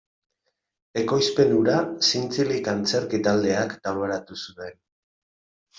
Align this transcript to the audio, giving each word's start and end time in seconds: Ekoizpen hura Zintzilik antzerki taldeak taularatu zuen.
Ekoizpen 1.01 1.53
hura 1.57 1.75
Zintzilik 2.09 2.73
antzerki 2.75 3.21
taldeak 3.29 3.79
taularatu 3.87 4.41
zuen. 4.45 4.79